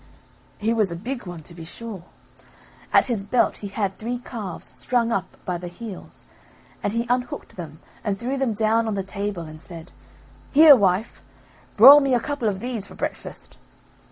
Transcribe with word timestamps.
He 0.57 0.73
was 0.73 0.89
a 0.91 0.95
big 0.95 1.27
one, 1.27 1.43
to 1.43 1.53
be 1.53 1.63
sure. 1.63 2.05
At 2.91 3.05
his 3.05 3.23
belt 3.23 3.57
he 3.57 3.67
had 3.67 3.99
three 3.99 4.17
calves 4.17 4.65
strung 4.75 5.11
up 5.11 5.37
by 5.45 5.59
the 5.59 5.67
heels, 5.67 6.23
and 6.81 6.91
he 6.91 7.05
unhooked 7.07 7.55
them 7.55 7.79
and 8.03 8.17
threw 8.17 8.35
them 8.35 8.53
down 8.55 8.87
on 8.87 8.95
the 8.95 9.03
table 9.03 9.43
and 9.43 9.61
said: 9.61 9.91
"Here, 10.53 10.75
wife, 10.75 11.21
broil 11.77 11.99
me 11.99 12.15
a 12.15 12.19
couple 12.19 12.49
of 12.49 12.61
these 12.61 12.87
for 12.87 12.95
breakfast. 12.95 13.59